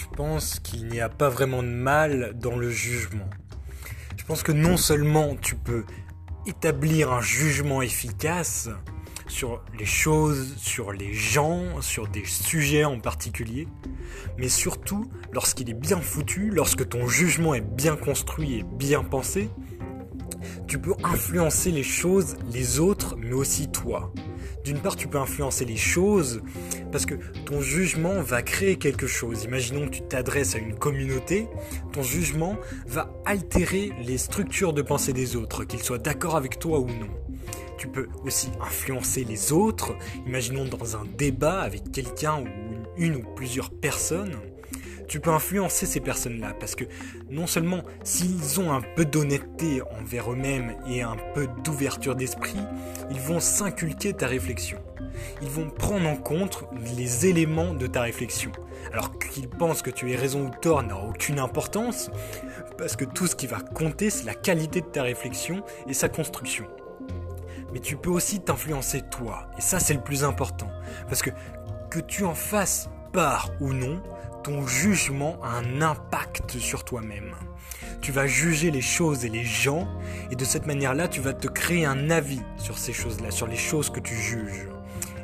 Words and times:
je 0.00 0.16
pense 0.16 0.60
qu'il 0.60 0.86
n'y 0.86 1.00
a 1.00 1.08
pas 1.08 1.28
vraiment 1.28 1.62
de 1.62 1.68
mal 1.68 2.32
dans 2.34 2.56
le 2.56 2.70
jugement. 2.70 3.28
Je 4.16 4.24
pense 4.24 4.42
que 4.42 4.52
non 4.52 4.76
seulement 4.76 5.36
tu 5.36 5.56
peux 5.56 5.84
établir 6.46 7.12
un 7.12 7.20
jugement 7.20 7.82
efficace 7.82 8.70
sur 9.28 9.62
les 9.78 9.84
choses, 9.84 10.54
sur 10.56 10.92
les 10.92 11.12
gens, 11.12 11.82
sur 11.82 12.08
des 12.08 12.24
sujets 12.24 12.84
en 12.84 12.98
particulier, 12.98 13.68
mais 14.38 14.48
surtout 14.48 15.10
lorsqu'il 15.32 15.68
est 15.68 15.74
bien 15.74 16.00
foutu, 16.00 16.50
lorsque 16.50 16.88
ton 16.88 17.06
jugement 17.06 17.54
est 17.54 17.60
bien 17.60 17.96
construit 17.96 18.58
et 18.58 18.62
bien 18.62 19.04
pensé, 19.04 19.50
tu 20.66 20.78
peux 20.78 20.94
influencer 21.04 21.72
les 21.72 21.82
choses, 21.82 22.36
les 22.50 22.80
autres, 22.80 23.16
mais 23.16 23.32
aussi 23.32 23.68
toi. 23.68 24.12
D'une 24.64 24.78
part, 24.78 24.96
tu 24.96 25.08
peux 25.08 25.18
influencer 25.18 25.64
les 25.64 25.76
choses 25.76 26.42
parce 26.92 27.06
que 27.06 27.14
ton 27.46 27.60
jugement 27.60 28.20
va 28.22 28.42
créer 28.42 28.76
quelque 28.76 29.06
chose. 29.06 29.44
Imaginons 29.44 29.86
que 29.86 29.94
tu 29.94 30.02
t'adresses 30.02 30.54
à 30.54 30.58
une 30.58 30.74
communauté, 30.74 31.48
ton 31.92 32.02
jugement 32.02 32.56
va 32.86 33.10
altérer 33.24 33.92
les 34.02 34.18
structures 34.18 34.72
de 34.72 34.82
pensée 34.82 35.12
des 35.12 35.36
autres, 35.36 35.64
qu'ils 35.64 35.82
soient 35.82 35.98
d'accord 35.98 36.36
avec 36.36 36.58
toi 36.58 36.78
ou 36.78 36.86
non. 36.86 37.08
Tu 37.78 37.88
peux 37.88 38.08
aussi 38.24 38.50
influencer 38.60 39.24
les 39.24 39.52
autres, 39.52 39.94
imaginons 40.26 40.66
dans 40.66 40.96
un 40.96 41.04
débat 41.16 41.60
avec 41.60 41.90
quelqu'un 41.90 42.42
ou 42.42 42.46
une, 42.98 43.16
ou 43.16 43.22
plusieurs 43.34 43.70
personnes 43.70 44.36
tu 45.10 45.18
peux 45.18 45.30
influencer 45.30 45.86
ces 45.86 45.98
personnes-là 45.98 46.54
parce 46.60 46.76
que 46.76 46.84
non 47.30 47.48
seulement 47.48 47.82
s'ils 48.04 48.60
ont 48.60 48.72
un 48.72 48.80
peu 48.80 49.04
d'honnêteté 49.04 49.82
envers 50.00 50.30
eux-mêmes 50.32 50.76
et 50.88 51.02
un 51.02 51.16
peu 51.34 51.48
d'ouverture 51.64 52.14
d'esprit, 52.14 52.60
ils 53.10 53.18
vont 53.18 53.40
s'inculquer 53.40 54.12
ta 54.12 54.28
réflexion. 54.28 54.78
Ils 55.42 55.48
vont 55.48 55.68
prendre 55.68 56.08
en 56.08 56.14
compte 56.14 56.64
les 56.96 57.26
éléments 57.26 57.74
de 57.74 57.88
ta 57.88 58.02
réflexion. 58.02 58.52
Alors 58.92 59.18
qu'ils 59.18 59.48
pensent 59.48 59.82
que 59.82 59.90
tu 59.90 60.12
aies 60.12 60.16
raison 60.16 60.46
ou 60.46 60.50
tort 60.62 60.84
n'a 60.84 60.96
aucune 60.96 61.40
importance 61.40 62.08
parce 62.78 62.94
que 62.94 63.04
tout 63.04 63.26
ce 63.26 63.34
qui 63.34 63.48
va 63.48 63.58
compter 63.58 64.10
c'est 64.10 64.26
la 64.26 64.34
qualité 64.34 64.80
de 64.80 64.86
ta 64.86 65.02
réflexion 65.02 65.64
et 65.88 65.92
sa 65.92 66.08
construction 66.08 66.66
mais 67.72 67.80
tu 67.80 67.96
peux 67.96 68.10
aussi 68.10 68.40
t'influencer 68.40 69.02
toi. 69.12 69.48
Et 69.56 69.60
ça, 69.60 69.78
c'est 69.78 69.94
le 69.94 70.00
plus 70.00 70.24
important. 70.24 70.66
Parce 71.06 71.22
que 71.22 71.30
que 71.88 72.00
tu 72.00 72.24
en 72.24 72.34
fasses 72.34 72.88
part 73.12 73.50
ou 73.60 73.72
non, 73.72 74.00
ton 74.42 74.66
jugement 74.66 75.36
a 75.42 75.58
un 75.58 75.82
impact 75.82 76.58
sur 76.58 76.84
toi-même. 76.84 77.34
Tu 78.00 78.12
vas 78.12 78.26
juger 78.26 78.70
les 78.70 78.80
choses 78.80 79.24
et 79.24 79.28
les 79.28 79.44
gens, 79.44 79.88
et 80.30 80.36
de 80.36 80.44
cette 80.44 80.66
manière-là, 80.66 81.08
tu 81.08 81.20
vas 81.20 81.32
te 81.32 81.48
créer 81.48 81.84
un 81.84 82.10
avis 82.10 82.40
sur 82.56 82.78
ces 82.78 82.92
choses-là, 82.92 83.30
sur 83.30 83.46
les 83.46 83.56
choses 83.56 83.90
que 83.90 84.00
tu 84.00 84.14
juges. 84.14 84.68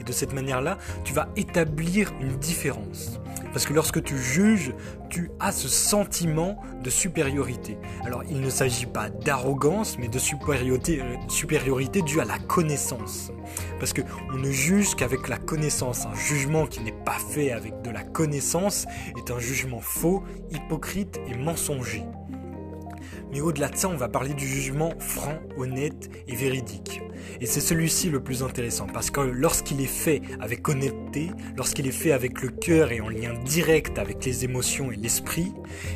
Et 0.00 0.04
de 0.04 0.12
cette 0.12 0.32
manière-là, 0.32 0.78
tu 1.04 1.12
vas 1.12 1.28
établir 1.36 2.12
une 2.20 2.36
différence. 2.38 3.20
Parce 3.52 3.66
que 3.66 3.72
lorsque 3.72 4.02
tu 4.02 4.16
juges, 4.18 4.72
tu 5.08 5.30
as 5.40 5.52
ce 5.52 5.68
sentiment 5.68 6.60
de 6.82 6.90
supériorité. 6.90 7.78
Alors 8.04 8.22
il 8.28 8.40
ne 8.40 8.50
s'agit 8.50 8.86
pas 8.86 9.10
d'arrogance, 9.10 9.98
mais 9.98 10.08
de 10.08 10.18
supériorité, 10.18 11.00
euh, 11.00 11.16
supériorité 11.28 12.02
due 12.02 12.20
à 12.20 12.24
la 12.24 12.38
connaissance. 12.38 13.30
Parce 13.78 13.92
qu'on 13.92 14.38
ne 14.38 14.50
juge 14.50 14.94
qu'avec 14.94 15.28
la 15.28 15.38
connaissance. 15.38 16.06
Un 16.06 16.14
jugement 16.14 16.66
qui 16.66 16.80
n'est 16.80 16.92
pas 16.92 17.18
fait 17.30 17.52
avec 17.52 17.82
de 17.82 17.90
la 17.90 18.02
connaissance 18.02 18.86
est 19.16 19.30
un 19.30 19.38
jugement 19.38 19.80
faux, 19.80 20.22
hypocrite 20.50 21.20
et 21.28 21.36
mensonger. 21.36 22.04
Mais 23.32 23.40
au-delà 23.40 23.68
de 23.68 23.76
ça, 23.76 23.88
on 23.88 23.96
va 23.96 24.08
parler 24.08 24.34
du 24.34 24.46
jugement 24.46 24.92
franc, 24.98 25.38
honnête 25.56 26.10
et 26.28 26.34
véridique. 26.34 27.00
Et 27.40 27.46
c'est 27.46 27.60
celui-ci 27.60 28.10
le 28.10 28.22
plus 28.22 28.42
intéressant, 28.42 28.86
parce 28.86 29.10
que 29.10 29.20
lorsqu'il 29.20 29.80
est 29.80 29.86
fait 29.86 30.20
avec 30.40 30.68
honnêteté, 30.68 31.30
lorsqu'il 31.56 31.86
est 31.86 31.92
fait 31.92 32.12
avec 32.12 32.42
le 32.42 32.48
cœur 32.48 32.92
et 32.92 33.00
en 33.00 33.08
lien 33.08 33.32
direct 33.44 33.98
avec 33.98 34.24
les 34.24 34.44
émotions 34.44 34.92
et 34.92 34.96
l'esprit, 34.96 35.52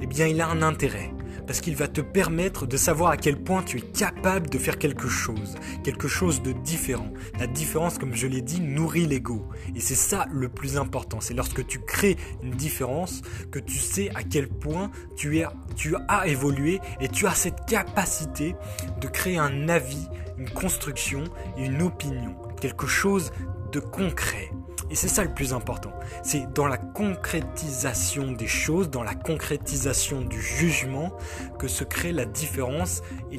eh 0.00 0.06
bien 0.06 0.26
il 0.26 0.40
a 0.40 0.48
un 0.48 0.62
intérêt 0.62 1.10
parce 1.46 1.60
qu'il 1.60 1.76
va 1.76 1.88
te 1.88 2.00
permettre 2.00 2.66
de 2.66 2.76
savoir 2.76 3.10
à 3.10 3.16
quel 3.16 3.36
point 3.36 3.62
tu 3.62 3.78
es 3.78 3.80
capable 3.80 4.50
de 4.50 4.58
faire 4.58 4.78
quelque 4.78 5.08
chose, 5.08 5.54
quelque 5.84 6.08
chose 6.08 6.42
de 6.42 6.52
différent. 6.52 7.12
La 7.38 7.46
différence, 7.46 7.98
comme 7.98 8.14
je 8.14 8.26
l'ai 8.26 8.42
dit, 8.42 8.60
nourrit 8.60 9.06
l'ego. 9.06 9.48
Et 9.74 9.80
c'est 9.80 9.94
ça 9.94 10.26
le 10.30 10.48
plus 10.48 10.76
important. 10.76 11.20
C'est 11.20 11.34
lorsque 11.34 11.66
tu 11.66 11.80
crées 11.80 12.16
une 12.42 12.52
différence 12.52 13.22
que 13.50 13.58
tu 13.58 13.78
sais 13.78 14.10
à 14.14 14.22
quel 14.22 14.48
point 14.48 14.90
tu, 15.16 15.38
es, 15.38 15.46
tu 15.76 15.94
as 16.08 16.26
évolué 16.26 16.80
et 17.00 17.08
tu 17.08 17.26
as 17.26 17.34
cette 17.34 17.66
capacité 17.66 18.54
de 19.00 19.08
créer 19.08 19.38
un 19.38 19.68
avis, 19.68 20.06
une 20.38 20.50
construction 20.50 21.24
une 21.56 21.82
opinion. 21.82 22.36
Quelque 22.60 22.86
chose 22.86 23.32
de 23.72 23.80
concret. 23.80 24.50
Et 24.90 24.94
c'est 24.94 25.08
ça 25.08 25.22
le 25.22 25.34
plus 25.34 25.52
important. 25.52 25.92
C'est 26.22 26.50
dans 26.54 26.66
la 26.66 26.78
concrétisation 26.78 28.32
des 28.32 28.46
choses, 28.46 28.88
dans 28.88 29.02
la 29.02 29.14
concrétisation 29.14 30.22
du 30.22 30.40
jugement, 30.40 31.12
que 31.58 31.68
se 31.68 31.84
crée 31.84 32.12
la 32.12 32.24
différence 32.24 33.02
et 33.30 33.36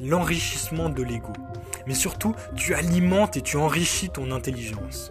l'enrichissement 0.00 0.88
de 0.88 1.02
l'ego. 1.02 1.32
Mais 1.88 1.94
surtout, 1.94 2.34
tu 2.54 2.74
alimentes 2.74 3.36
et 3.36 3.42
tu 3.42 3.56
enrichis 3.56 4.10
ton 4.10 4.30
intelligence. 4.30 5.10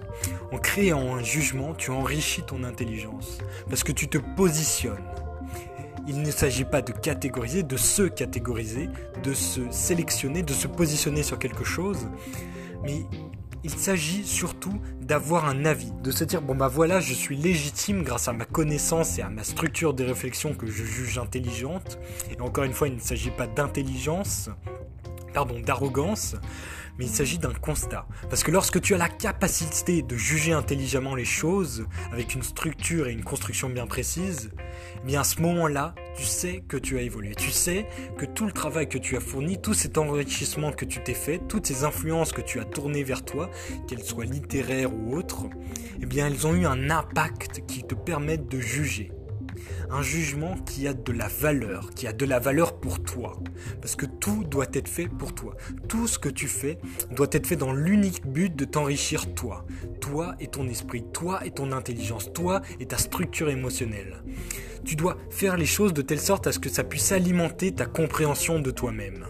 En 0.52 0.58
créant 0.58 1.16
un 1.16 1.24
jugement, 1.24 1.74
tu 1.74 1.92
enrichis 1.92 2.44
ton 2.44 2.64
intelligence. 2.64 3.40
Parce 3.70 3.84
que 3.84 3.92
tu 3.92 4.08
te 4.08 4.18
positionnes. 4.18 5.04
Il 6.08 6.22
ne 6.22 6.32
s'agit 6.32 6.66
pas 6.66 6.82
de 6.82 6.92
catégoriser, 6.92 7.64
de 7.64 7.78
se 7.78 8.04
catégoriser, 8.04 8.90
de 9.24 9.34
se 9.34 9.62
sélectionner, 9.72 10.44
de 10.44 10.54
se 10.54 10.68
positionner 10.68 11.24
sur 11.24 11.40
quelque 11.40 11.64
chose, 11.64 12.08
mais 12.84 13.06
il 13.66 13.72
s'agit 13.72 14.24
surtout 14.24 14.80
d'avoir 15.02 15.46
un 15.46 15.66
avis, 15.66 15.92
de 16.04 16.12
se 16.12 16.24
dire 16.24 16.44
bon 16.44 16.54
bah 16.54 16.68
voilà, 16.68 17.00
je 17.00 17.16
suis 17.16 17.36
légitime 17.36 18.04
grâce 18.04 18.28
à 18.28 18.34
ma 18.34 18.46
connaissance 18.46 19.18
et 19.18 19.24
à 19.24 19.30
ma 19.30 19.44
structure 19.44 19.96
de 19.96 20.04
réflexion 20.04 20.54
que 20.54 20.68
je 20.68 20.84
juge 20.84 21.18
intelligente. 21.18 21.98
Et 22.30 22.40
encore 22.40 22.64
une 22.66 22.74
fois, 22.74 22.88
il 22.88 22.94
ne 22.94 23.00
s'agit 23.00 23.32
pas 23.32 23.48
d'intelligence, 23.48 24.52
pardon, 25.36 25.60
d'arrogance, 25.60 26.38
mais 26.98 27.06
il 27.06 27.12
s'agit 27.12 27.38
d'un 27.38 27.54
constat. 27.54 28.08
Parce 28.30 28.42
que 28.42 28.52
lorsque 28.52 28.80
tu 28.80 28.96
as 28.96 28.98
la 28.98 29.10
capacité 29.10 30.02
de 30.02 30.16
juger 30.16 30.54
intelligemment 30.54 31.14
les 31.14 31.26
choses, 31.26 31.86
avec 32.14 32.36
une 32.36 32.42
structure 32.42 33.08
et 33.08 33.12
une 33.12 33.24
construction 33.24 33.70
bien 33.70 33.86
précise, 33.86 34.52
eh 35.04 35.06
bien 35.06 35.20
à 35.20 35.24
ce 35.26 35.42
moment-là, 35.42 35.94
tu 36.16 36.24
sais 36.24 36.64
que 36.70 36.78
tu 36.78 36.98
as 36.98 37.02
évolué. 37.02 37.36
Tu 37.36 37.52
sais 37.52 37.86
que 38.18 38.26
tout 38.26 38.46
le 38.46 38.54
travail 38.54 38.88
que 38.88 38.98
tu 38.98 39.18
as 39.18 39.20
fourni, 39.20 39.62
tout 39.62 39.74
cet 39.74 39.98
enrichissement 39.98 40.72
que 40.72 40.86
tu 40.86 41.04
t'es 41.04 41.14
fait, 41.14 41.40
toutes 41.50 41.66
ces 41.66 41.84
influences 41.84 42.32
que 42.32 42.42
tu 42.42 42.62
as 42.62 42.66
tournées 42.66 43.04
vers 43.04 43.26
toi, 43.26 43.52
qu'elles 43.90 44.04
soient 44.04 44.24
littéraires 44.24 44.94
ou 44.94 45.18
autres, 45.18 45.48
eh 46.02 46.06
bien 46.06 46.28
elles 46.28 46.48
ont 46.48 46.54
eu 46.54 46.66
un 46.66 46.90
impact 46.90 47.66
qui 47.68 47.84
te 47.84 47.94
permettent 47.94 48.48
de 48.48 48.62
juger 48.62 49.12
un 49.96 50.02
jugement 50.02 50.56
qui 50.66 50.88
a 50.90 50.94
de 50.94 51.12
la 51.14 51.30
valeur, 51.30 51.92
qui 51.92 52.06
a 52.06 52.12
de 52.12 52.26
la 52.26 52.40
valeur 52.40 52.80
pour 52.80 53.02
toi. 53.02 53.40
Parce 53.80 53.96
que 53.96 54.06
tout 54.06 54.44
doit 54.44 54.66
être 54.74 54.90
fait 54.90 55.08
pour 55.08 55.34
toi. 55.34 55.56
Tout 55.88 56.08
ce 56.08 56.20
que 56.20 56.28
tu 56.28 56.48
fais 56.48 56.80
doit 57.12 57.30
être 57.32 57.48
fait 57.48 57.56
dans 57.56 57.72
l'unique 57.72 58.26
but 58.28 58.54
de 58.54 58.66
t'enrichir 58.66 59.34
toi. 59.34 59.66
Toi 60.02 60.36
et 60.42 60.48
ton 60.48 60.68
esprit, 60.68 61.06
toi 61.14 61.46
et 61.46 61.52
ton 61.52 61.72
intelligence, 61.72 62.34
toi 62.34 62.62
et 62.82 62.88
ta 62.88 62.98
structure 62.98 63.50
émotionnelle. 63.50 64.22
Tu 64.84 64.98
dois 64.98 65.18
faire 65.30 65.56
les 65.56 65.66
choses 65.66 65.94
de 65.94 66.02
telle 66.02 66.20
sorte 66.20 66.46
à 66.46 66.52
ce 66.52 66.60
que 66.60 66.70
ça 66.70 66.84
puisse 66.84 67.14
alimenter 67.14 67.72
ta 67.72 67.86
compréhension 67.86 68.60
de 68.60 68.72
toi-même. 68.72 69.26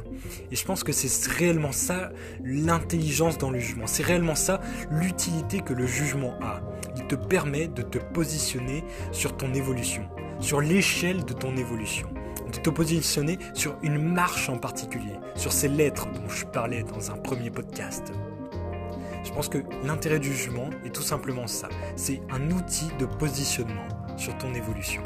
Et 0.51 0.55
je 0.55 0.65
pense 0.65 0.83
que 0.83 0.91
c'est 0.91 1.31
réellement 1.31 1.71
ça 1.71 2.11
l'intelligence 2.43 3.37
dans 3.37 3.51
le 3.51 3.59
jugement. 3.59 3.87
C'est 3.87 4.03
réellement 4.03 4.35
ça 4.35 4.59
l'utilité 4.89 5.59
que 5.59 5.73
le 5.73 5.85
jugement 5.85 6.33
a. 6.41 6.61
Il 6.97 7.05
te 7.05 7.15
permet 7.15 7.67
de 7.67 7.83
te 7.83 7.99
positionner 7.99 8.83
sur 9.11 9.37
ton 9.37 9.53
évolution 9.53 10.09
sur 10.40 10.62
l'échelle 10.62 11.23
de 11.25 11.34
ton 11.34 11.56
évolution, 11.57 12.07
de 12.51 12.57
te 12.57 12.69
positionner 12.69 13.40
sur 13.53 13.78
une 13.84 13.97
marche 13.97 14.50
en 14.50 14.57
particulier, 14.57 15.16
sur 15.35 15.51
ces 15.51 15.68
lettres 15.68 16.07
dont 16.13 16.29
je 16.29 16.46
parlais 16.46 16.84
dans 16.84 17.11
un 17.11 17.17
premier 17.17 17.49
podcast. 17.49 18.11
Je 19.23 19.32
pense 19.32 19.49
que 19.49 19.58
l'intérêt 19.84 20.20
du 20.20 20.32
jugement 20.32 20.70
est 20.85 20.93
tout 20.93 21.02
simplement 21.02 21.47
ça, 21.47 21.70
c'est 21.96 22.22
un 22.29 22.52
outil 22.52 22.87
de 22.99 23.05
positionnement 23.05 23.87
sur 24.17 24.37
ton 24.37 24.53
évolution. 24.53 25.02